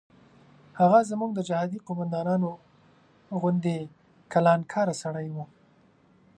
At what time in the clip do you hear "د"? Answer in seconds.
1.33-1.39